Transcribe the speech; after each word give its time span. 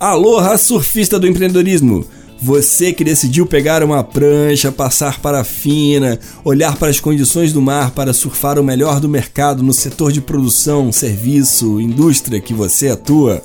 Aloha, 0.00 0.56
surfista 0.56 1.18
do 1.18 1.26
empreendedorismo! 1.28 2.06
Você 2.40 2.90
que 2.90 3.04
decidiu 3.04 3.44
pegar 3.44 3.82
uma 3.82 4.02
prancha, 4.02 4.72
passar 4.72 5.20
para 5.20 5.40
a 5.40 5.44
fina, 5.44 6.18
olhar 6.42 6.74
para 6.76 6.88
as 6.88 6.98
condições 6.98 7.52
do 7.52 7.60
mar 7.60 7.90
para 7.90 8.14
surfar 8.14 8.58
o 8.58 8.64
melhor 8.64 8.98
do 8.98 9.10
mercado 9.10 9.62
no 9.62 9.74
setor 9.74 10.10
de 10.10 10.22
produção, 10.22 10.90
serviço, 10.90 11.78
indústria 11.78 12.40
que 12.40 12.54
você 12.54 12.88
atua. 12.88 13.42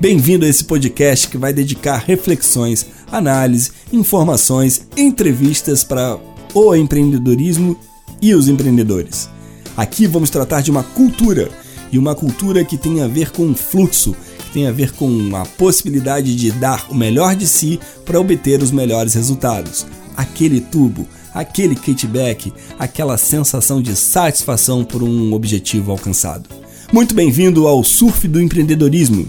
Bem-vindo 0.00 0.46
a 0.46 0.48
esse 0.48 0.62
podcast 0.62 1.26
que 1.26 1.36
vai 1.36 1.52
dedicar 1.52 1.96
reflexões, 1.96 2.86
análise, 3.10 3.72
informações, 3.92 4.86
entrevistas 4.96 5.82
para 5.82 6.16
o 6.54 6.72
empreendedorismo 6.76 7.76
e 8.22 8.32
os 8.32 8.46
empreendedores. 8.46 9.28
Aqui 9.76 10.06
vamos 10.06 10.30
tratar 10.30 10.60
de 10.60 10.70
uma 10.70 10.84
cultura 10.84 11.48
e 11.90 11.98
uma 11.98 12.14
cultura 12.14 12.64
que 12.64 12.78
tem 12.78 13.02
a 13.02 13.08
ver 13.08 13.32
com 13.32 13.52
fluxo 13.56 14.14
tem 14.50 14.66
a 14.66 14.72
ver 14.72 14.92
com 14.92 15.34
a 15.34 15.44
possibilidade 15.44 16.34
de 16.34 16.50
dar 16.52 16.86
o 16.90 16.94
melhor 16.94 17.34
de 17.34 17.46
si 17.46 17.78
para 18.04 18.20
obter 18.20 18.62
os 18.62 18.70
melhores 18.70 19.14
resultados. 19.14 19.86
Aquele 20.16 20.60
tubo, 20.60 21.06
aquele 21.34 21.74
kickback, 21.74 22.52
aquela 22.78 23.18
sensação 23.18 23.82
de 23.82 23.94
satisfação 23.94 24.84
por 24.84 25.02
um 25.02 25.32
objetivo 25.32 25.92
alcançado. 25.92 26.48
Muito 26.92 27.14
bem-vindo 27.14 27.66
ao 27.66 27.82
Surf 27.82 28.26
do 28.28 28.40
Empreendedorismo. 28.40 29.28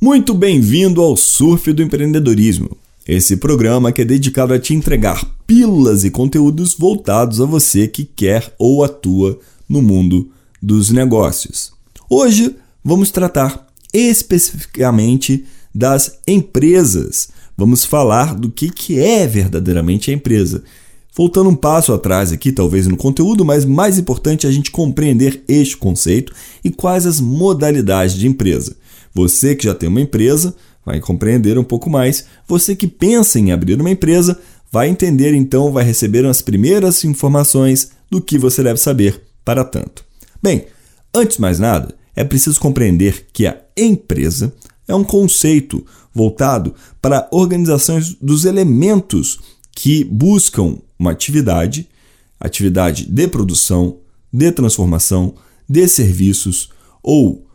Muito 0.00 0.32
bem-vindo 0.32 1.02
ao 1.02 1.16
Surf 1.16 1.72
do 1.72 1.82
Empreendedorismo. 1.82 2.76
Esse 3.08 3.38
programa 3.38 3.90
que 3.90 4.02
é 4.02 4.04
dedicado 4.04 4.52
a 4.52 4.58
te 4.58 4.74
entregar 4.74 5.24
pílulas 5.46 6.04
e 6.04 6.10
conteúdos 6.10 6.74
voltados 6.74 7.40
a 7.40 7.46
você 7.46 7.88
que 7.88 8.04
quer 8.04 8.54
ou 8.58 8.84
atua 8.84 9.40
no 9.66 9.80
mundo 9.80 10.28
dos 10.60 10.90
negócios. 10.90 11.72
Hoje 12.10 12.54
vamos 12.84 13.10
tratar 13.10 13.66
especificamente 13.94 15.46
das 15.74 16.18
empresas. 16.28 17.30
Vamos 17.56 17.82
falar 17.82 18.34
do 18.34 18.50
que, 18.50 18.68
que 18.68 19.00
é 19.00 19.26
verdadeiramente 19.26 20.10
a 20.10 20.14
empresa. 20.14 20.62
Voltando 21.16 21.48
um 21.48 21.56
passo 21.56 21.94
atrás 21.94 22.30
aqui, 22.30 22.52
talvez 22.52 22.86
no 22.86 22.96
conteúdo, 22.98 23.42
mas 23.42 23.64
mais 23.64 23.96
importante 23.98 24.44
é 24.44 24.50
a 24.50 24.52
gente 24.52 24.70
compreender 24.70 25.42
este 25.48 25.78
conceito 25.78 26.34
e 26.62 26.68
quais 26.68 27.06
as 27.06 27.22
modalidades 27.22 28.14
de 28.14 28.28
empresa. 28.28 28.76
Você 29.14 29.56
que 29.56 29.64
já 29.64 29.74
tem 29.74 29.88
uma 29.88 30.02
empresa 30.02 30.54
vai 30.88 31.00
compreender 31.00 31.58
um 31.58 31.64
pouco 31.64 31.90
mais. 31.90 32.24
Você 32.46 32.74
que 32.74 32.86
pensa 32.86 33.38
em 33.38 33.52
abrir 33.52 33.78
uma 33.78 33.90
empresa 33.90 34.40
vai 34.72 34.88
entender 34.88 35.34
então, 35.34 35.70
vai 35.70 35.84
receber 35.84 36.24
as 36.24 36.40
primeiras 36.40 37.04
informações 37.04 37.90
do 38.10 38.22
que 38.22 38.38
você 38.38 38.62
deve 38.62 38.80
saber 38.80 39.22
para 39.44 39.64
tanto. 39.64 40.02
Bem, 40.42 40.64
antes 41.14 41.36
de 41.36 41.42
mais 41.42 41.58
nada, 41.58 41.94
é 42.16 42.24
preciso 42.24 42.58
compreender 42.58 43.26
que 43.34 43.46
a 43.46 43.60
empresa 43.76 44.54
é 44.86 44.94
um 44.94 45.04
conceito 45.04 45.84
voltado 46.14 46.74
para 47.02 47.18
a 47.18 47.28
organização 47.32 48.00
dos 48.20 48.46
elementos 48.46 49.38
que 49.72 50.04
buscam 50.04 50.78
uma 50.98 51.10
atividade, 51.10 51.86
atividade 52.40 53.04
de 53.04 53.28
produção, 53.28 53.98
de 54.32 54.50
transformação, 54.52 55.34
de 55.68 55.86
serviços 55.86 56.70
ou 57.02 57.46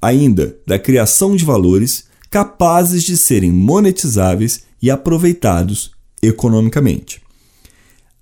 ainda 0.00 0.54
da 0.66 0.78
criação 0.78 1.34
de 1.34 1.44
valores 1.44 2.11
capazes 2.32 3.04
de 3.04 3.14
serem 3.14 3.52
monetizáveis 3.52 4.62
e 4.80 4.90
aproveitados 4.90 5.90
economicamente. 6.22 7.20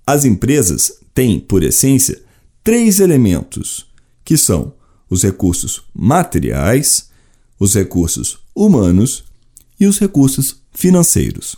As 0.05 0.25
empresas 0.25 0.91
têm, 1.13 1.39
por 1.39 1.63
essência, 1.63 2.21
três 2.61 2.99
elementos, 2.99 3.87
que 4.25 4.35
são 4.35 4.73
os 5.09 5.23
recursos 5.23 5.83
materiais, 5.95 7.09
os 7.57 7.73
recursos 7.73 8.37
humanos 8.53 9.23
e 9.79 9.87
os 9.87 9.97
recursos 9.97 10.57
financeiros. 10.73 11.55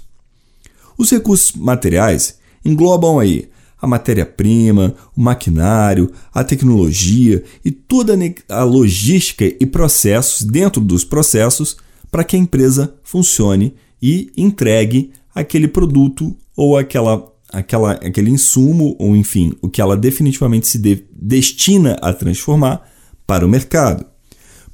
Os 0.96 1.10
recursos 1.10 1.54
materiais 1.54 2.38
englobam 2.64 3.18
aí 3.18 3.50
a 3.82 3.88
matéria-prima, 3.88 4.96
o 5.18 5.22
maquinário, 5.22 6.12
a 6.32 6.44
tecnologia 6.44 7.44
e 7.66 7.72
toda 7.72 8.14
a 8.48 8.64
logística 8.64 9.44
e 9.44 9.66
processos 9.66 10.44
dentro 10.44 10.80
dos 10.80 11.04
processos 11.04 11.78
para 12.14 12.24
que 12.24 12.36
a 12.36 12.40
empresa 12.40 12.94
funcione 13.02 13.74
e 14.00 14.32
entregue 14.38 15.12
aquele 15.34 15.68
produto 15.68 16.38
ou 16.56 16.78
aquela, 16.78 17.26
aquela, 17.52 17.94
aquele 17.94 18.30
insumo, 18.30 18.96
ou 19.00 19.16
enfim, 19.16 19.54
o 19.64 19.68
que 19.68 19.82
ela 19.82 19.98
definitivamente 19.98 20.68
se 20.68 20.78
de, 20.78 21.04
destina 21.12 21.98
a 22.04 22.14
transformar 22.14 22.88
para 23.26 23.44
o 23.44 23.50
mercado. 23.50 24.06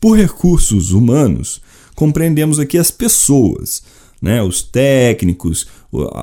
Por 0.01 0.17
recursos 0.17 0.91
humanos, 0.91 1.61
compreendemos 1.95 2.59
aqui 2.59 2.77
as 2.77 2.91
pessoas, 2.91 3.83
né, 4.21 4.43
os 4.43 4.61
técnicos, 4.61 5.65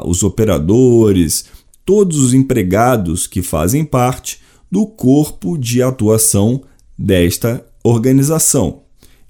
os 0.04 0.22
operadores, 0.22 1.46
todos 1.82 2.18
os 2.18 2.34
empregados 2.34 3.26
que 3.26 3.40
fazem 3.40 3.86
parte 3.86 4.38
do 4.70 4.86
corpo 4.86 5.56
de 5.56 5.82
atuação 5.82 6.62
desta 6.98 7.64
organização. 7.82 8.85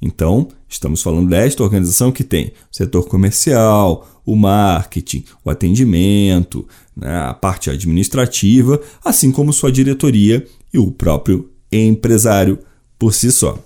Então, 0.07 0.47
estamos 0.69 1.03
falando 1.03 1.29
desta 1.29 1.65
organização 1.65 2.13
que 2.13 2.23
tem 2.23 2.53
o 2.73 2.77
setor 2.77 3.09
comercial, 3.09 4.09
o 4.25 4.37
marketing, 4.37 5.25
o 5.45 5.51
atendimento, 5.51 6.67
né, 6.97 7.13
a 7.23 7.35
parte 7.35 7.71
administrativa, 7.71 8.81
assim 9.05 9.33
como 9.33 9.53
sua 9.53 9.73
diretoria 9.73 10.47
e 10.73 10.79
o 10.79 10.93
próprio 10.93 11.51
empresário 11.73 12.59
por 12.97 13.13
si 13.13 13.33
só. 13.33 13.59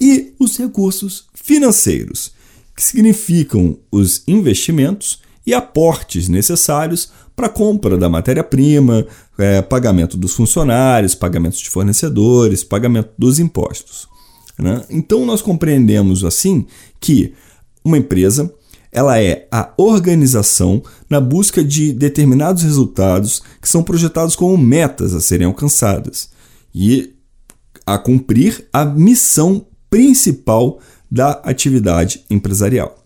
E 0.00 0.32
os 0.38 0.56
recursos 0.56 1.26
financeiros, 1.34 2.32
que 2.74 2.82
significam 2.82 3.76
os 3.90 4.22
investimentos 4.28 5.20
e 5.44 5.52
aportes 5.52 6.28
necessários 6.28 7.10
para 7.34 7.46
a 7.46 7.50
compra 7.50 7.96
da 7.98 8.08
matéria-prima, 8.08 9.06
é, 9.38 9.60
pagamento 9.60 10.16
dos 10.16 10.34
funcionários, 10.34 11.14
pagamentos 11.14 11.58
de 11.58 11.68
fornecedores, 11.68 12.62
pagamento 12.62 13.10
dos 13.18 13.38
impostos. 13.38 14.09
Né? 14.60 14.84
Então 14.90 15.24
nós 15.24 15.40
compreendemos 15.42 16.24
assim 16.24 16.66
que 17.00 17.32
uma 17.84 17.98
empresa 17.98 18.52
ela 18.92 19.20
é 19.20 19.46
a 19.52 19.72
organização 19.76 20.82
na 21.08 21.20
busca 21.20 21.62
de 21.62 21.92
determinados 21.92 22.62
resultados 22.62 23.40
que 23.60 23.68
são 23.68 23.82
projetados 23.82 24.34
como 24.34 24.58
metas 24.58 25.14
a 25.14 25.20
serem 25.20 25.46
alcançadas 25.46 26.30
e 26.74 27.14
a 27.86 27.96
cumprir 27.98 28.66
a 28.72 28.84
missão 28.84 29.66
principal 29.88 30.80
da 31.10 31.32
atividade 31.44 32.24
empresarial. 32.28 33.04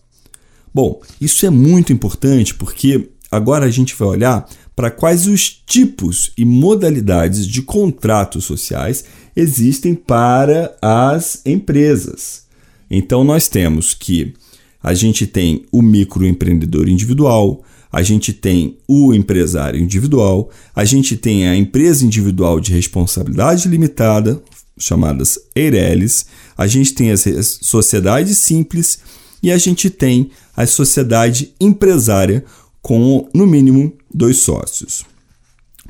Bom, 0.73 1.01
isso 1.21 1.47
é 1.47 1.51
muito 1.51 1.93
importante 1.93 2.55
porque 2.55 3.11
agora 3.31 3.67
a 3.67 3.71
gente 3.71 3.95
vai 3.95 4.09
olhar 4.09 4.49
para 4.77 4.91
quais 4.91 5.27
os 5.27 5.51
tipos 5.51 6.33
e 6.37 6.45
modalidades 6.45 7.47
de 7.47 7.63
contratos 7.63 8.45
sociais 8.45 9.05
existem 9.37 9.95
para 9.95 10.77
as 10.83 11.41
empresas. 11.45 12.45
Então 12.91 13.25
nós 13.25 13.49
temos 13.49 13.95
que 13.95 14.35
a 14.83 14.93
gente 14.93 15.27
tem 15.27 15.65
o 15.73 15.81
microempreendedor 15.81 16.89
individual, 16.89 17.65
a 17.91 18.03
gente 18.03 18.33
tem 18.33 18.77
o 18.89 19.15
empresário 19.15 19.81
individual, 19.81 20.51
a 20.75 20.85
gente 20.85 21.17
tem 21.17 21.49
a 21.49 21.57
empresa 21.57 22.05
individual 22.05 22.61
de 22.61 22.73
responsabilidade 22.73 23.69
limitada, 23.69 24.43
chamadas 24.77 25.39
EIRELIs, 25.55 26.27
a 26.59 26.67
gente 26.67 26.93
tem 26.93 27.11
as 27.13 27.25
sociedades 27.63 28.39
simples 28.39 28.99
e 29.43 29.53
a 29.53 29.59
gente 29.59 29.89
tem 29.89 30.31
a 30.57 30.67
sociedade 30.67 31.55
empresária 31.61 32.45
com 32.85 33.27
no 33.35 33.47
mínimo 33.47 33.93
dois 34.13 34.43
sócios. 34.43 35.05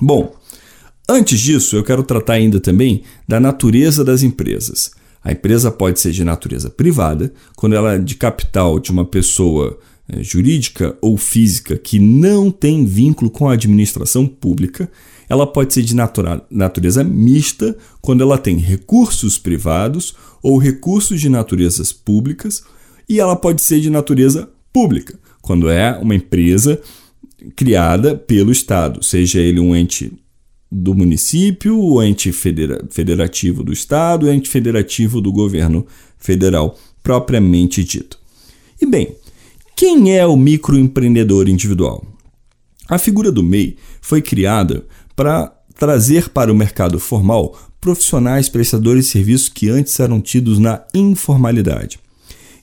Bom, 0.00 0.32
Antes 1.06 1.38
disso, 1.38 1.76
eu 1.76 1.85
quero 1.85 2.02
tratar 2.02 2.35
ainda 2.35 2.58
também 2.58 3.02
da 3.29 3.38
natureza 3.38 4.02
das 4.02 4.23
empresas. 4.23 4.91
A 5.23 5.32
empresa 5.32 5.70
pode 5.70 6.00
ser 6.00 6.12
de 6.12 6.25
natureza 6.25 6.70
privada, 6.70 7.31
quando 7.55 7.75
ela 7.75 7.94
é 7.94 7.99
de 7.99 8.14
capital 8.14 8.79
de 8.79 8.91
uma 8.91 9.05
pessoa 9.05 9.79
é, 10.08 10.23
jurídica 10.23 10.96
ou 11.02 11.19
física 11.19 11.76
que 11.76 11.99
não 11.99 12.50
tem 12.50 12.87
vínculo 12.87 13.31
com 13.31 13.49
a 13.49 13.52
administração 13.52 14.26
pública. 14.26 14.91
Ela 15.29 15.46
pode 15.46 15.75
ser 15.75 15.82
de 15.82 15.94
natureza 15.94 17.05
mista, 17.05 17.76
quando 18.00 18.23
ela 18.23 18.38
tem 18.38 18.56
recursos 18.56 19.37
privados 19.37 20.14
ou 20.43 20.56
recursos 20.56 21.20
de 21.20 21.29
naturezas 21.29 21.93
públicas, 21.93 22.62
e 23.06 23.20
ela 23.20 23.37
pode 23.37 23.61
ser 23.61 23.79
de 23.81 23.91
natureza 23.91 24.49
pública, 24.73 25.19
quando 25.44 25.69
é 25.69 25.96
uma 25.99 26.14
empresa 26.14 26.81
criada 27.55 28.17
pelo 28.17 28.50
Estado, 28.50 29.05
seja 29.05 29.38
ele 29.38 29.61
um 29.61 29.76
ente 29.76 30.11
do 30.73 30.94
município, 30.94 31.79
o 31.79 32.02
ente 32.02 32.32
federa 32.32 32.85
federativo 32.91 33.62
do 33.62 33.73
estado, 33.73 34.26
o 34.26 34.32
ente 34.32 34.49
federativo 34.49 35.20
do 35.20 35.31
governo 35.31 35.87
federal, 36.19 36.76
propriamente 37.02 37.85
dito. 37.85 38.19
E 38.81 38.87
bem, 38.87 39.14
quem 39.76 40.17
é 40.17 40.26
o 40.26 40.37
microempreendedor 40.37 41.49
individual? 41.49 42.05
A 42.88 42.99
figura 42.99 43.31
do 43.31 43.43
MEI 43.43 43.76
foi 44.00 44.20
criada 44.20 44.85
para 45.14 45.52
trazer 45.79 46.31
para 46.31 46.50
o 46.50 46.56
mercado 46.56 46.99
formal 46.99 47.56
profissionais 47.81 48.49
prestadores 48.49 49.05
de 49.05 49.11
serviços 49.12 49.49
que 49.49 49.69
antes 49.69 50.00
eram 50.00 50.20
tidos 50.20 50.58
na 50.58 50.82
informalidade. 50.94 51.99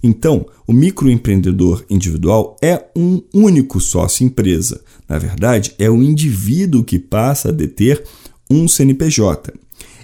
Então, 0.04 0.46
o 0.66 0.74
microempreendedor 0.74 1.86
individual 1.90 2.56
é 2.62 2.86
um 2.96 3.22
único 3.34 3.80
sócio 3.80 4.26
empresa. 4.26 4.82
Na 5.08 5.18
verdade, 5.18 5.74
é 5.78 5.90
o 5.90 6.02
indivíduo 6.02 6.84
que 6.84 6.98
passa 6.98 7.50
a 7.50 7.52
deter 7.52 8.04
um 8.50 8.68
CNPJ. 8.68 9.54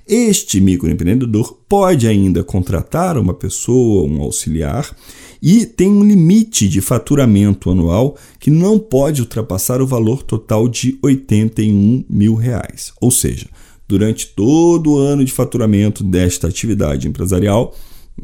Este 0.07 0.61
microempreendedor 0.61 1.57
pode 1.67 2.07
ainda 2.07 2.41
contratar 2.43 3.17
uma 3.17 3.33
pessoa, 3.33 4.07
um 4.07 4.21
auxiliar, 4.21 4.95
e 5.41 5.65
tem 5.65 5.89
um 5.89 6.03
limite 6.03 6.69
de 6.69 6.79
faturamento 6.79 7.69
anual 7.69 8.17
que 8.39 8.49
não 8.49 8.79
pode 8.79 9.21
ultrapassar 9.21 9.81
o 9.81 9.87
valor 9.87 10.23
total 10.23 10.67
de 10.69 10.97
81 11.01 12.05
mil 12.09 12.35
reais. 12.35 12.93
Ou 13.01 13.11
seja, 13.11 13.47
durante 13.87 14.27
todo 14.27 14.93
o 14.93 14.97
ano 14.97 15.23
de 15.23 15.31
faturamento 15.31 16.03
desta 16.03 16.47
atividade 16.47 17.07
empresarial, 17.07 17.75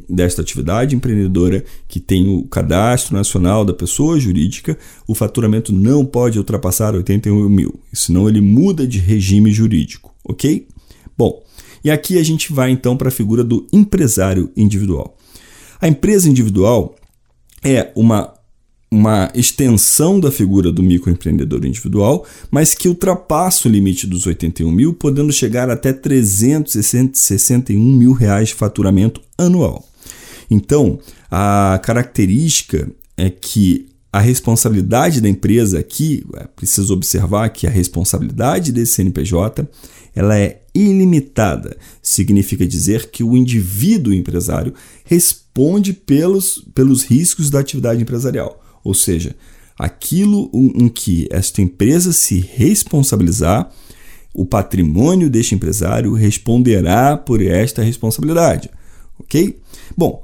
desta 0.10 0.42
atividade 0.42 0.96
empreendedora 0.96 1.64
que 1.88 2.00
tem 2.00 2.28
o 2.28 2.44
cadastro 2.44 3.16
nacional 3.16 3.64
da 3.64 3.74
pessoa 3.74 4.20
jurídica, 4.20 4.78
o 5.08 5.14
faturamento 5.14 5.72
não 5.72 6.06
pode 6.06 6.38
ultrapassar 6.38 6.96
81 6.96 7.48
mil, 7.50 7.80
senão 7.94 8.28
ele 8.28 8.42
muda 8.42 8.88
de 8.88 9.00
regime 9.00 9.52
jurídico, 9.52 10.14
ok? 10.24 10.68
Bom, 11.18 11.44
e 11.84 11.92
aqui 11.92 12.18
a 12.18 12.24
gente 12.24 12.52
vai 12.52 12.72
então 12.72 12.98
para 12.98 13.10
a 13.10 13.12
figura 13.12 13.44
do 13.44 13.68
empresário 13.72 14.52
individual. 14.56 15.18
A 15.80 15.88
empresa 15.88 16.30
individual 16.30 16.96
é 17.64 17.92
uma 17.96 18.34
uma 18.94 19.32
extensão 19.34 20.20
da 20.20 20.32
figura 20.32 20.72
do 20.72 20.84
microempreendedor 20.84 21.66
individual, 21.66 22.26
mas 22.52 22.74
que 22.74 22.88
ultrapassa 22.88 23.68
o 23.68 23.72
limite 23.72 24.06
dos 24.06 24.28
81 24.28 24.72
mil, 24.72 24.94
podendo 24.94 25.34
chegar 25.34 25.70
até 25.70 25.92
361 25.92 27.80
mil 27.80 28.14
reais 28.14 28.50
de 28.50 28.56
faturamento 28.56 29.22
anual. 29.38 29.84
Então, 30.50 31.00
a 31.32 31.80
característica 31.84 32.88
é 33.18 33.30
que 33.30 33.88
a 34.12 34.20
responsabilidade 34.20 35.20
da 35.20 35.28
empresa 35.28 35.80
aqui, 35.80 36.24
é 36.36 36.46
preciso 36.56 36.94
observar 36.94 37.50
que 37.50 37.66
a 37.66 37.72
responsabilidade 37.72 38.72
desse 38.72 38.94
CNPJ 38.94 39.68
ela 40.16 40.38
é 40.38 40.62
ilimitada. 40.76 41.76
Significa 42.02 42.66
dizer 42.68 43.10
que 43.10 43.24
o 43.24 43.36
indivíduo 43.36 44.14
empresário 44.14 44.74
responde 45.04 45.94
pelos, 45.94 46.64
pelos 46.76 47.04
riscos 47.04 47.50
da 47.50 47.60
atividade 47.60 48.04
empresarial. 48.04 48.63
Ou 48.84 48.94
seja, 48.94 49.36
aquilo 49.78 50.50
em 50.54 50.88
que 50.90 51.28
esta 51.32 51.62
empresa 51.62 52.12
se 52.12 52.40
responsabilizar, 52.40 53.72
o 54.34 54.46
patrimônio 54.46 55.30
deste 55.30 55.56
empresário 55.56 56.14
responderá 56.14 57.16
por 57.16 57.42
esta 57.42 57.84
responsabilidade. 57.84 58.70
Ok? 59.20 59.60
Bom, 59.96 60.22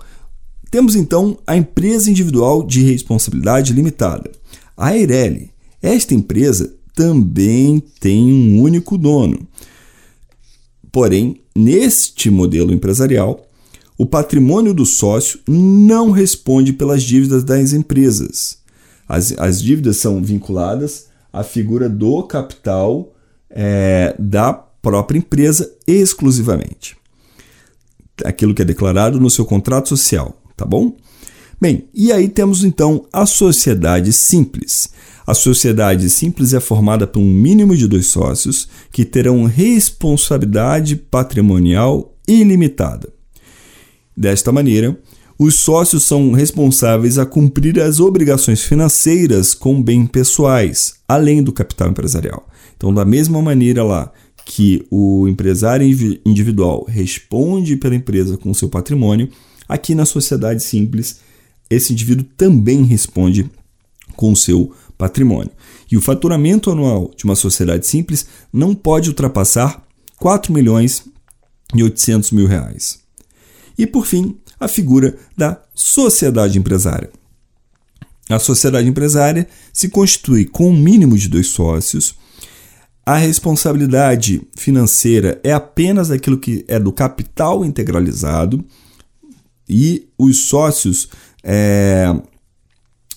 temos 0.71 0.95
então 0.95 1.37
a 1.45 1.55
empresa 1.55 2.09
individual 2.09 2.65
de 2.65 2.83
responsabilidade 2.83 3.73
limitada. 3.73 4.31
A 4.75 4.95
Eireli. 4.95 5.51
Esta 5.81 6.13
empresa 6.13 6.73
também 6.95 7.81
tem 7.99 8.33
um 8.33 8.61
único 8.61 8.97
dono. 8.97 9.47
Porém, 10.91 11.41
neste 11.55 12.29
modelo 12.29 12.73
empresarial, 12.73 13.48
o 13.99 14.05
patrimônio 14.05 14.73
do 14.73 14.85
sócio 14.85 15.41
não 15.45 16.09
responde 16.09 16.71
pelas 16.71 17.03
dívidas 17.03 17.43
das 17.43 17.73
empresas. 17.73 18.59
As, 19.05 19.33
as 19.37 19.61
dívidas 19.61 19.97
são 19.97 20.23
vinculadas 20.23 21.07
à 21.33 21.43
figura 21.43 21.89
do 21.89 22.23
capital 22.23 23.13
é, 23.49 24.15
da 24.17 24.53
própria 24.53 25.17
empresa 25.17 25.69
exclusivamente. 25.85 26.95
Aquilo 28.23 28.55
que 28.55 28.61
é 28.61 28.65
declarado 28.65 29.19
no 29.19 29.29
seu 29.29 29.43
contrato 29.43 29.89
social, 29.89 30.41
tá 30.55 30.65
bom? 30.65 30.95
Bem, 31.59 31.89
e 31.93 32.13
aí 32.13 32.29
temos 32.29 32.63
então 32.63 33.05
a 33.11 33.25
sociedade 33.25 34.13
simples. 34.13 34.93
A 35.27 35.33
sociedade 35.33 36.09
simples 36.09 36.53
é 36.53 36.61
formada 36.61 37.05
por 37.05 37.19
um 37.19 37.29
mínimo 37.29 37.75
de 37.75 37.85
dois 37.85 38.07
sócios 38.07 38.69
que 38.93 39.03
terão 39.03 39.43
responsabilidade 39.43 40.95
patrimonial 40.95 42.15
ilimitada. 42.25 43.18
Desta 44.19 44.51
maneira, 44.51 44.99
os 45.37 45.55
sócios 45.55 46.03
são 46.03 46.33
responsáveis 46.33 47.17
a 47.17 47.25
cumprir 47.25 47.79
as 47.79 48.01
obrigações 48.01 48.61
financeiras 48.61 49.53
com 49.53 49.81
bens 49.81 50.09
pessoais, 50.09 50.95
além 51.07 51.41
do 51.41 51.53
capital 51.53 51.87
empresarial. 51.87 52.45
Então, 52.75 52.93
da 52.93 53.05
mesma 53.05 53.41
maneira 53.41 53.81
lá 53.81 54.11
que 54.45 54.85
o 54.91 55.25
empresário 55.25 55.87
individual 56.25 56.85
responde 56.85 57.77
pela 57.77 57.95
empresa 57.95 58.35
com 58.35 58.53
seu 58.53 58.67
patrimônio, 58.67 59.29
aqui 59.69 59.95
na 59.95 60.03
sociedade 60.03 60.61
simples, 60.63 61.21
esse 61.69 61.93
indivíduo 61.93 62.25
também 62.35 62.83
responde 62.83 63.49
com 64.17 64.35
seu 64.35 64.73
patrimônio. 64.97 65.51
E 65.89 65.95
o 65.95 66.01
faturamento 66.01 66.69
anual 66.69 67.09
de 67.15 67.23
uma 67.23 67.35
sociedade 67.35 67.87
simples 67.87 68.27
não 68.51 68.75
pode 68.75 69.07
ultrapassar 69.07 69.81
4 70.17 70.51
milhões 70.51 71.05
e 71.73 71.81
800 71.81 72.31
mil 72.31 72.47
reais. 72.47 73.07
E, 73.79 73.87
por 73.87 74.05
fim, 74.05 74.37
a 74.59 74.67
figura 74.67 75.15
da 75.37 75.57
sociedade 75.73 76.59
empresária. 76.59 77.09
A 78.29 78.37
sociedade 78.37 78.89
empresária 78.89 79.47
se 79.71 79.87
constitui 79.87 80.43
com 80.43 80.69
um 80.69 80.77
mínimo 80.77 81.17
de 81.17 81.29
dois 81.29 81.47
sócios. 81.47 82.13
A 83.05 83.15
responsabilidade 83.15 84.41
financeira 84.57 85.39
é 85.45 85.53
apenas 85.53 86.11
aquilo 86.11 86.37
que 86.37 86.65
é 86.67 86.77
do 86.77 86.91
capital 86.91 87.63
integralizado 87.63 88.65
e 89.67 90.09
os 90.17 90.49
sócios 90.49 91.07
é, 91.41 92.13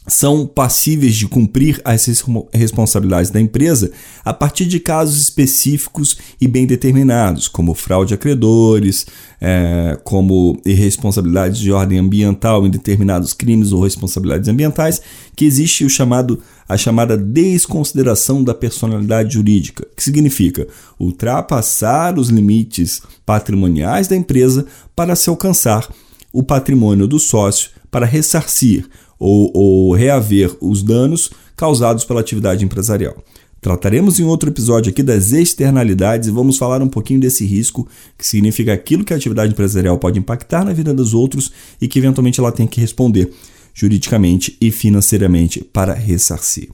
são 0.07 0.47
passíveis 0.47 1.15
de 1.15 1.29
cumprir 1.29 1.81
as 1.85 2.07
responsabilidades 2.53 3.31
da 3.31 3.41
empresa 3.41 3.93
a 4.25 4.33
partir 4.33 4.67
de 4.67 4.81
casos 4.81 5.21
específicos 5.21 6.19
e 6.41 6.49
bem 6.49 6.67
determinados, 6.67 7.47
como 7.47 7.75
fraude 7.75 8.13
a 8.13 8.17
credores, 8.17 9.07
é, 9.41 9.99
como 10.03 10.61
irresponsabilidades 10.67 11.61
de 11.61 11.71
ordem 11.71 11.99
ambiental 11.99 12.67
em 12.67 12.71
determinados 12.71 13.33
crimes 13.33 13.71
ou 13.71 13.83
responsabilidades 13.83 14.49
ambientais, 14.49 15.01
que 15.37 15.45
existe 15.45 15.85
o 15.85 15.91
chamado 15.91 16.41
a 16.69 16.77
chamada 16.77 17.19
desconsideração 17.19 18.43
da 18.43 18.55
personalidade 18.55 19.35
jurídica, 19.35 19.87
que 19.95 20.03
significa 20.03 20.67
ultrapassar 20.99 22.19
os 22.19 22.31
limites 22.31 23.03
patrimoniais 23.27 24.09
da 24.09 24.17
empresa 24.17 24.65
para 24.97 25.15
se 25.15 25.29
alcançar 25.29 25.87
o 26.33 26.43
patrimônio 26.43 27.07
do 27.07 27.19
sócio 27.19 27.71
para 27.91 28.07
ressarcir 28.07 28.89
ou, 29.19 29.51
ou 29.55 29.95
reaver 29.95 30.57
os 30.61 30.83
danos 30.83 31.31
causados 31.57 32.05
pela 32.05 32.21
atividade 32.21 32.65
empresarial. 32.65 33.17
Trataremos 33.61 34.19
em 34.19 34.25
outro 34.25 34.51
episódio 34.51 34.91
aqui 34.91 35.05
das 35.05 35.31
externalidades 35.31 36.27
e 36.27 36.33
vamos 36.33 36.59
falar 36.59 36.83
um 36.83 36.89
pouquinho 36.89 37.21
desse 37.21 37.45
risco, 37.45 37.87
que 38.19 38.27
significa 38.27 38.73
aquilo 38.73 39.05
que 39.05 39.13
a 39.13 39.17
atividade 39.17 39.53
empresarial 39.53 39.97
pode 39.99 40.19
impactar 40.19 40.65
na 40.65 40.73
vida 40.73 40.93
dos 40.93 41.15
outros 41.15 41.53
e 41.81 41.87
que 41.87 42.01
eventualmente 42.01 42.41
ela 42.41 42.51
tem 42.51 42.67
que 42.67 42.81
responder 42.81 43.33
juridicamente 43.73 44.57
e 44.61 44.73
financeiramente 44.73 45.63
para 45.63 45.95
ressarcir. 45.95 46.71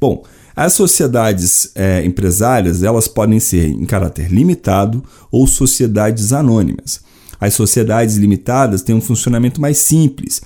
Bom, 0.00 0.24
as 0.56 0.72
sociedades 0.72 1.70
é, 1.76 2.04
empresárias 2.04 2.82
elas 2.82 3.06
podem 3.06 3.38
ser 3.38 3.68
em 3.68 3.84
caráter 3.84 4.28
limitado 4.28 5.04
ou 5.30 5.46
sociedades 5.46 6.32
anônimas. 6.32 7.00
As 7.40 7.54
sociedades 7.54 8.16
limitadas 8.16 8.82
têm 8.82 8.94
um 8.94 9.00
funcionamento 9.00 9.60
mais 9.60 9.78
simples 9.78 10.40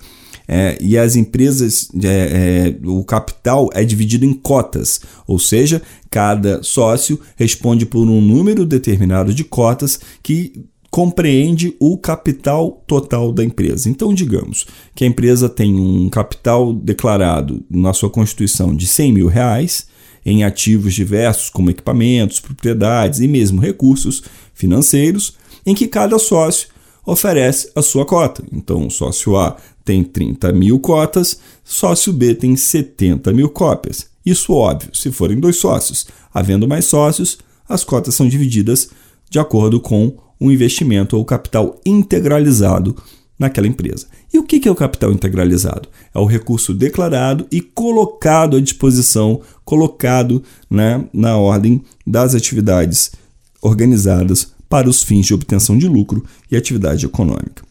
é, 0.47 0.77
e 0.81 0.99
as 0.99 1.17
empresas, 1.17 1.89
é, 2.03 2.77
é, 2.85 2.89
o 2.89 3.05
capital 3.05 3.71
é 3.73 3.85
dividido 3.85 4.25
em 4.25 4.33
cotas, 4.33 5.01
ou 5.27 5.39
seja, 5.39 5.81
cada 6.11 6.63
sócio 6.63 7.19
responde 7.37 7.87
por 7.87 8.07
um 8.07 8.21
número 8.21 8.67
determinado 8.67 9.33
de 9.33 9.45
cotas 9.45 10.01
que 10.23 10.65
compreende 10.91 11.75
o 11.81 11.97
capital 11.97 12.85
total 12.87 13.33
da 13.33 13.43
empresa. 13.43 13.89
Então, 13.89 14.13
digamos 14.13 14.67
que 14.95 15.05
a 15.05 15.07
empresa 15.07 15.49
tem 15.49 15.75
um 15.75 16.11
capital 16.11 16.71
declarado 16.75 17.65
na 17.71 17.95
sua 17.95 18.11
constituição 18.11 18.77
de 18.77 18.87
100 18.87 19.13
mil 19.13 19.27
reais 19.27 19.87
em 20.25 20.45
ativos 20.45 20.93
diversos, 20.93 21.49
como 21.49 21.71
equipamentos, 21.71 22.41
propriedades 22.41 23.21
e 23.21 23.27
mesmo 23.27 23.61
recursos 23.61 24.23
financeiros, 24.53 25.35
em 25.65 25.75
que 25.75 25.87
cada 25.87 26.19
sócio 26.19 26.69
oferece 27.05 27.71
a 27.75 27.83
sua 27.83 28.07
cota. 28.07 28.43
Então, 28.53 28.89
sócio 28.89 29.37
A 29.37 29.57
tem 29.85 30.05
30 30.05 30.53
mil 30.53 30.79
cotas, 30.79 31.39
sócio 31.65 32.13
B 32.13 32.35
tem 32.35 32.57
70 32.57 33.33
mil 33.33 33.49
cópias. 33.49 34.07
Isso 34.25 34.53
óbvio, 34.53 34.95
se 34.95 35.11
forem 35.11 35.41
dois 35.41 35.57
sócios. 35.57 36.07
Havendo 36.33 36.69
mais 36.69 36.85
sócios, 36.85 37.39
as 37.69 37.83
cotas 37.83 38.15
são 38.15 38.29
divididas 38.29 38.91
de 39.29 39.39
acordo 39.39 39.81
com 39.81 40.17
o 40.39 40.51
investimento 40.51 41.17
ou 41.17 41.25
capital 41.25 41.81
integralizado 41.85 42.97
naquela 43.39 43.67
empresa. 43.67 44.07
E 44.33 44.39
o 44.39 44.45
que 44.45 44.69
é 44.69 44.71
o 44.71 44.77
capital 44.77 45.11
integralizado? 45.11 45.89
É 46.15 46.19
o 46.19 46.27
recurso 46.27 46.73
declarado 46.73 47.47
e 47.51 47.61
colocado 47.61 48.57
à 48.57 48.61
disposição, 48.61 49.41
colocado 49.65 50.43
né, 50.71 51.05
na 51.13 51.37
ordem 51.37 51.83
das 52.07 52.35
atividades 52.35 53.13
organizadas 53.61 54.52
para 54.73 54.89
os 54.89 55.03
fins 55.03 55.27
de 55.27 55.35
obtenção 55.35 55.77
de 55.77 55.87
lucro 55.87 56.25
e 56.51 56.57
atividade 56.57 57.05
econômica. 57.05 57.63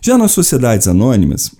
Já 0.00 0.16
nas 0.16 0.30
sociedades 0.30 0.86
anônimas, 0.86 1.50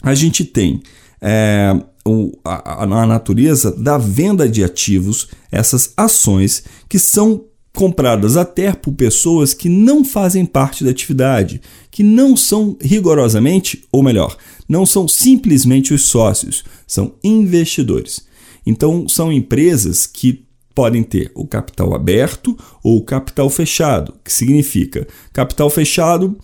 a 0.00 0.14
gente 0.14 0.46
tem 0.46 0.80
é, 1.20 1.78
o, 2.06 2.32
a, 2.42 2.84
a 2.84 3.06
natureza 3.06 3.70
da 3.70 3.98
venda 3.98 4.48
de 4.48 4.64
ativos, 4.64 5.28
essas 5.52 5.92
ações 5.94 6.64
que 6.88 6.98
são 6.98 7.44
compradas 7.74 8.38
até 8.38 8.72
por 8.72 8.94
pessoas 8.94 9.52
que 9.52 9.68
não 9.68 10.02
fazem 10.02 10.46
parte 10.46 10.84
da 10.84 10.90
atividade, 10.90 11.60
que 11.90 12.02
não 12.02 12.34
são 12.34 12.78
rigorosamente, 12.80 13.84
ou 13.92 14.02
melhor, 14.02 14.38
não 14.66 14.86
são 14.86 15.06
simplesmente 15.06 15.92
os 15.92 16.04
sócios, 16.06 16.64
são 16.86 17.12
investidores. 17.22 18.26
Então, 18.64 19.06
são 19.06 19.30
empresas 19.30 20.06
que 20.06 20.47
podem 20.78 21.02
ter 21.02 21.32
o 21.34 21.44
capital 21.44 21.92
aberto 21.92 22.56
ou 22.84 22.98
o 22.98 23.04
capital 23.04 23.50
fechado, 23.50 24.14
que 24.22 24.32
significa 24.32 25.08
capital 25.32 25.68
fechado 25.68 26.38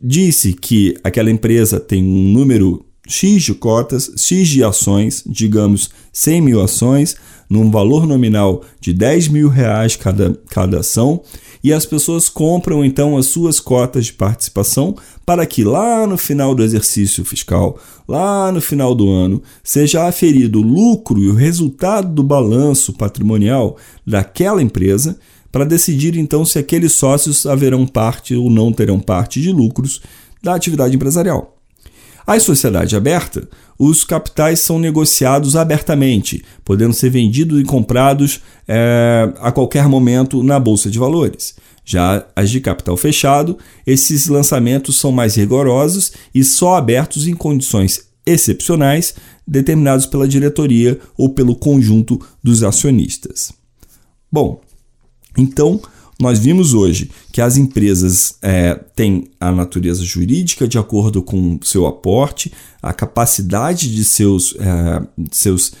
disse 0.00 0.54
que 0.54 0.96
aquela 1.04 1.30
empresa 1.30 1.78
tem 1.78 2.02
um 2.02 2.32
número 2.32 2.82
X 3.06 3.42
de 3.42 3.52
cotas, 3.52 4.10
X 4.16 4.48
de 4.48 4.64
ações, 4.64 5.22
digamos 5.26 5.90
100 6.14 6.40
mil 6.40 6.62
ações, 6.62 7.14
num 7.52 7.70
valor 7.70 8.06
nominal 8.06 8.62
de 8.80 8.94
10 8.94 9.28
mil 9.28 9.48
reais 9.50 9.94
cada, 9.94 10.34
cada 10.48 10.80
ação, 10.80 11.22
e 11.62 11.70
as 11.70 11.84
pessoas 11.84 12.30
compram 12.30 12.82
então 12.82 13.14
as 13.14 13.26
suas 13.26 13.60
cotas 13.60 14.06
de 14.06 14.14
participação 14.14 14.96
para 15.26 15.44
que 15.44 15.62
lá 15.62 16.06
no 16.06 16.16
final 16.16 16.54
do 16.54 16.62
exercício 16.62 17.22
fiscal, 17.26 17.78
lá 18.08 18.50
no 18.50 18.60
final 18.62 18.94
do 18.94 19.10
ano, 19.10 19.42
seja 19.62 20.08
aferido 20.08 20.60
o 20.60 20.62
lucro 20.62 21.18
e 21.18 21.28
o 21.28 21.34
resultado 21.34 22.08
do 22.08 22.22
balanço 22.22 22.94
patrimonial 22.94 23.76
daquela 24.04 24.62
empresa 24.62 25.18
para 25.52 25.66
decidir 25.66 26.16
então 26.16 26.46
se 26.46 26.58
aqueles 26.58 26.92
sócios 26.92 27.44
haverão 27.44 27.86
parte 27.86 28.34
ou 28.34 28.48
não 28.48 28.72
terão 28.72 28.98
parte 28.98 29.42
de 29.42 29.52
lucros 29.52 30.00
da 30.42 30.54
atividade 30.54 30.96
empresarial. 30.96 31.58
A 32.26 32.38
sociedade 32.38 32.96
aberta, 32.96 33.48
os 33.84 34.04
capitais 34.04 34.60
são 34.60 34.78
negociados 34.78 35.56
abertamente, 35.56 36.44
podendo 36.64 36.94
ser 36.94 37.10
vendidos 37.10 37.60
e 37.60 37.64
comprados 37.64 38.40
é, 38.68 39.32
a 39.40 39.50
qualquer 39.50 39.88
momento 39.88 40.40
na 40.40 40.60
bolsa 40.60 40.88
de 40.88 41.00
valores. 41.00 41.56
Já 41.84 42.24
as 42.36 42.48
de 42.48 42.60
capital 42.60 42.96
fechado, 42.96 43.58
esses 43.84 44.28
lançamentos 44.28 45.00
são 45.00 45.10
mais 45.10 45.34
rigorosos 45.34 46.12
e 46.32 46.44
só 46.44 46.76
abertos 46.76 47.26
em 47.26 47.34
condições 47.34 48.06
excepcionais 48.24 49.16
determinados 49.44 50.06
pela 50.06 50.28
diretoria 50.28 51.00
ou 51.18 51.30
pelo 51.30 51.56
conjunto 51.56 52.24
dos 52.40 52.62
acionistas. 52.62 53.52
Bom, 54.30 54.60
então 55.36 55.82
nós 56.20 56.38
vimos 56.38 56.74
hoje 56.74 57.10
que 57.32 57.40
as 57.40 57.56
empresas 57.56 58.36
é, 58.40 58.74
têm 58.94 59.28
a 59.40 59.50
natureza 59.50 60.04
jurídica 60.04 60.68
de 60.68 60.78
acordo 60.78 61.22
com 61.22 61.58
seu 61.62 61.86
aporte, 61.86 62.52
a 62.82 62.92
capacidade 62.92 63.92
de 63.92 64.04
seus, 64.04 64.54
é, 64.58 65.02
seus 65.30 65.72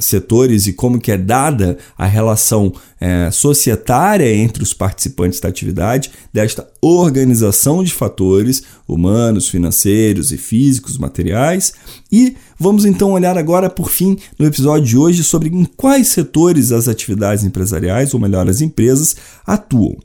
setores 0.00 0.66
e 0.66 0.72
como 0.72 1.00
que 1.00 1.12
é 1.12 1.16
dada 1.16 1.78
a 1.96 2.06
relação 2.06 2.72
é, 3.00 3.30
societária 3.30 4.34
entre 4.34 4.62
os 4.62 4.72
participantes 4.72 5.40
da 5.40 5.48
atividade, 5.48 6.10
desta 6.32 6.68
organização 6.80 7.84
de 7.84 7.92
fatores 7.92 8.62
humanos, 8.86 9.48
financeiros 9.48 10.32
e 10.32 10.36
físicos, 10.36 10.98
materiais. 10.98 11.72
E 12.10 12.36
vamos 12.58 12.84
então 12.84 13.12
olhar 13.12 13.36
agora, 13.36 13.68
por 13.70 13.90
fim, 13.90 14.16
no 14.38 14.46
episódio 14.46 14.86
de 14.86 14.98
hoje, 14.98 15.22
sobre 15.22 15.48
em 15.48 15.64
quais 15.64 16.08
setores 16.08 16.72
as 16.72 16.88
atividades 16.88 17.44
empresariais, 17.44 18.14
ou 18.14 18.20
melhor, 18.20 18.48
as 18.48 18.60
empresas, 18.60 19.16
atuam. 19.46 19.96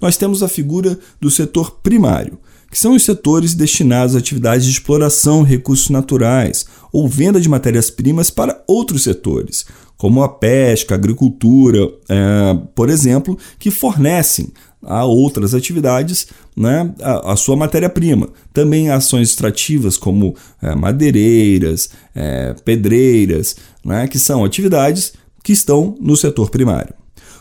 Nós 0.00 0.16
temos 0.16 0.42
a 0.42 0.48
figura 0.48 0.98
do 1.20 1.30
setor 1.30 1.78
primário 1.82 2.38
que 2.70 2.78
são 2.78 2.94
os 2.94 3.04
setores 3.04 3.54
destinados 3.54 4.14
a 4.14 4.18
atividades 4.18 4.64
de 4.64 4.70
exploração 4.70 5.42
recursos 5.42 5.90
naturais 5.90 6.64
ou 6.92 7.08
venda 7.08 7.40
de 7.40 7.48
matérias-primas 7.48 8.30
para 8.30 8.62
outros 8.66 9.02
setores, 9.02 9.66
como 9.96 10.22
a 10.22 10.28
pesca, 10.28 10.94
a 10.94 10.96
agricultura, 10.96 11.80
é, 12.08 12.56
por 12.74 12.88
exemplo, 12.88 13.36
que 13.58 13.70
fornecem 13.70 14.52
a 14.82 15.04
outras 15.04 15.54
atividades 15.54 16.28
né, 16.56 16.92
a, 17.02 17.32
a 17.32 17.36
sua 17.36 17.54
matéria-prima. 17.54 18.30
Também 18.52 18.90
ações 18.90 19.28
extrativas 19.28 19.96
como 19.96 20.34
é, 20.62 20.74
madeireiras, 20.74 21.90
é, 22.14 22.54
pedreiras, 22.64 23.56
né, 23.84 24.08
que 24.08 24.18
são 24.18 24.44
atividades 24.44 25.12
que 25.42 25.52
estão 25.52 25.96
no 26.00 26.16
setor 26.16 26.50
primário. 26.50 26.94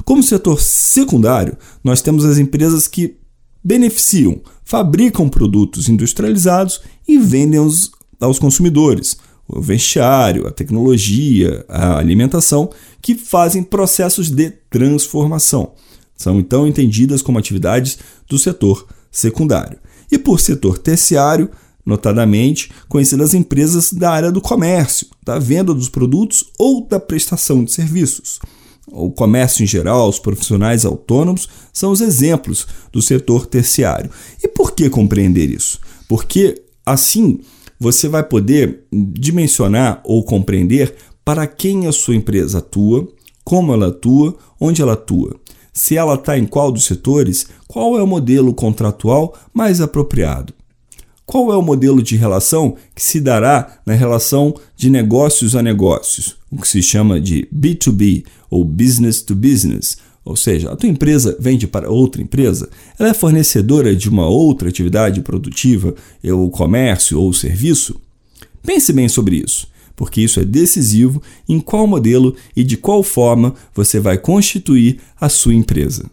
Como 0.03 0.24
setor 0.24 0.59
secundário, 0.59 1.57
nós 1.83 2.01
temos 2.01 2.25
as 2.25 2.38
empresas 2.38 2.88
que 2.88 3.17
beneficiam, 3.63 4.41
fabricam 4.63 5.27
produtos 5.27 5.89
industrializados 5.89 6.81
e 7.07 7.17
vendem-os 7.17 7.91
aos 8.19 8.39
consumidores. 8.39 9.17
O 9.47 9.61
vestiário, 9.61 10.47
a 10.47 10.51
tecnologia, 10.51 11.65
a 11.67 11.97
alimentação, 11.97 12.69
que 13.01 13.15
fazem 13.15 13.63
processos 13.63 14.29
de 14.29 14.51
transformação. 14.69 15.73
São 16.15 16.39
então 16.39 16.67
entendidas 16.67 17.21
como 17.21 17.39
atividades 17.39 17.97
do 18.27 18.37
setor 18.37 18.85
secundário. 19.11 19.79
E 20.11 20.17
por 20.17 20.39
setor 20.39 20.77
terciário, 20.77 21.49
notadamente 21.85 22.69
conhecidas 22.87 23.33
empresas 23.33 23.91
da 23.91 24.11
área 24.11 24.31
do 24.31 24.41
comércio, 24.41 25.07
da 25.25 25.39
venda 25.39 25.73
dos 25.73 25.89
produtos 25.89 26.45
ou 26.59 26.85
da 26.85 26.99
prestação 26.99 27.63
de 27.63 27.71
serviços 27.71 28.39
o 28.91 29.12
comércio 29.12 29.63
em 29.63 29.67
geral, 29.67 30.10
os 30.10 30.19
profissionais 30.19 30.86
autônomos, 30.86 31.48
são 31.72 31.91
os 31.91 32.01
exemplos 32.01 32.67
do 32.91 33.01
setor 33.01 33.46
terciário. 33.46 34.10
E 34.43 34.48
por 34.48 34.72
que 34.72 34.89
compreender 34.89 35.50
isso? 35.50 35.79
Porque 36.08 36.62
assim 36.86 37.39
você 37.79 38.10
vai 38.10 38.24
poder 38.24 38.84
dimensionar 38.91 40.01
ou 40.03 40.24
compreender 40.24 40.96
para 41.24 41.48
quem 41.48 41.88
a 41.88 41.91
sua 41.91 42.15
empresa 42.15 42.58
atua, 42.58 43.08
como 43.43 43.74
ela 43.74 43.88
atua, 43.88 44.36
onde 44.60 44.81
ela 44.81 44.93
atua. 44.93 45.36
Se 45.72 45.96
ela 45.96 46.15
está 46.15 46.38
em 46.38 46.46
qual 46.46 46.72
dos 46.72 46.86
setores, 46.86 47.48
qual 47.67 47.98
é 47.98 48.03
o 48.03 48.08
modelo 48.08 48.53
contratual 48.53 49.38
mais 49.53 49.79
apropriado. 49.79 50.53
Qual 51.29 51.53
é 51.53 51.55
o 51.55 51.62
modelo 51.62 52.01
de 52.01 52.15
relação 52.15 52.75
que 52.95 53.03
se 53.03 53.21
dará 53.21 53.79
na 53.86 53.93
relação 53.93 54.55
de 54.75 54.89
negócios 54.89 55.55
a 55.55 55.62
negócios, 55.62 56.36
o 56.50 56.57
que 56.57 56.67
se 56.67 56.81
chama 56.81 57.21
de 57.21 57.48
B2B 57.55 58.25
ou 58.50 58.65
business 58.65 59.21
to 59.21 59.36
business? 59.36 60.00
Ou 60.25 60.36
seja, 60.36 60.71
a 60.71 60.75
tua 60.75 60.89
empresa 60.89 61.38
vende 61.39 61.67
para 61.67 61.91
outra 61.91 62.19
empresa, 62.19 62.67
ela 62.98 63.09
é 63.09 63.13
fornecedora 63.13 63.95
de 63.95 64.09
uma 64.09 64.27
outra 64.27 64.69
atividade 64.69 65.21
produtiva, 65.21 65.93
ou 66.24 66.50
comércio 66.50 67.21
ou 67.21 67.31
serviço? 67.31 68.01
Pense 68.63 68.91
bem 68.91 69.07
sobre 69.07 69.36
isso, 69.36 69.67
porque 69.95 70.21
isso 70.21 70.39
é 70.39 70.43
decisivo 70.43 71.21
em 71.48 71.59
qual 71.59 71.86
modelo 71.86 72.36
e 72.55 72.63
de 72.63 72.75
qual 72.75 73.03
forma 73.03 73.53
você 73.71 74.00
vai 74.00 74.17
constituir 74.17 75.00
a 75.21 75.29
sua 75.29 75.53
empresa. 75.53 76.09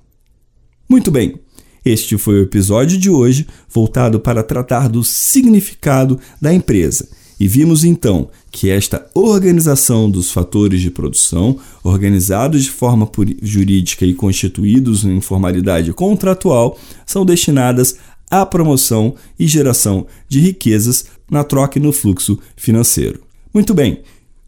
Muito 0.87 1.11
bem, 1.11 1.41
este 1.87 2.19
foi 2.19 2.41
o 2.41 2.43
episódio 2.43 2.99
de 2.99 3.09
hoje, 3.09 3.47
voltado 3.73 4.19
para 4.19 4.43
tratar 4.43 4.89
do 4.89 5.05
significado 5.05 6.19
da 6.43 6.53
empresa. 6.53 7.09
E 7.39 7.47
vimos 7.47 7.85
então 7.85 8.29
que 8.51 8.69
esta 8.69 9.07
organização 9.15 10.11
dos 10.11 10.33
fatores 10.33 10.81
de 10.81 10.91
produção, 10.91 11.57
organizados 11.85 12.65
de 12.65 12.71
forma 12.73 13.09
jurídica 13.41 14.05
e 14.05 14.15
constituídos 14.15 15.05
em 15.05 15.21
formalidade 15.21 15.93
contratual, 15.93 16.77
são 17.07 17.25
destinadas 17.25 17.97
à 18.29 18.45
promoção 18.45 19.15
e 19.39 19.47
geração 19.47 20.07
de 20.29 20.41
riquezas 20.41 21.07
na 21.31 21.45
troca 21.45 21.79
e 21.79 21.83
no 21.83 21.93
fluxo 21.93 22.39
financeiro. 22.57 23.21
Muito 23.55 23.73
bem, 23.73 24.01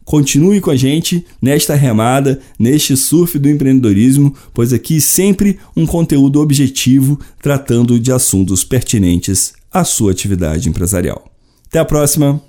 Continue 0.08 0.58
com 0.62 0.70
a 0.70 0.74
gente 0.74 1.22
nesta 1.40 1.74
remada, 1.74 2.40
neste 2.58 2.96
surf 2.96 3.38
do 3.38 3.46
empreendedorismo, 3.46 4.34
pois 4.54 4.72
aqui 4.72 5.02
sempre 5.02 5.58
um 5.76 5.84
conteúdo 5.84 6.40
objetivo 6.40 7.20
tratando 7.42 8.00
de 8.00 8.10
assuntos 8.10 8.64
pertinentes 8.64 9.52
à 9.70 9.84
sua 9.84 10.12
atividade 10.12 10.66
empresarial. 10.66 11.30
Até 11.66 11.78
a 11.78 11.84
próxima! 11.84 12.42